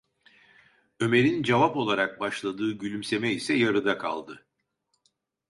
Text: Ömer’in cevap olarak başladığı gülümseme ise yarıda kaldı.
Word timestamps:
Ömer’in 0.99 1.43
cevap 1.43 1.77
olarak 1.77 2.19
başladığı 2.19 2.71
gülümseme 2.71 3.33
ise 3.33 3.53
yarıda 3.53 3.97
kaldı. 3.97 4.45